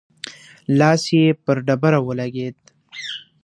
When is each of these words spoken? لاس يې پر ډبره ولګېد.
لاس 0.79 1.03
يې 1.15 1.25
پر 1.43 1.57
ډبره 1.65 1.99
ولګېد. 2.07 2.57